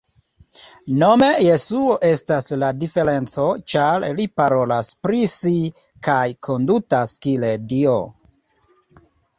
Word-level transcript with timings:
Nome 1.01 1.27
Jesuo 1.47 1.97
estas 2.07 2.49
la 2.63 2.71
diferenco 2.85 3.45
ĉar 3.75 4.09
li 4.21 4.27
parolas 4.43 4.91
pri 5.05 5.23
si 5.37 5.55
kaj 6.11 6.21
kondutas 6.51 7.17
kiel 7.27 7.51
Dio! 7.75 7.99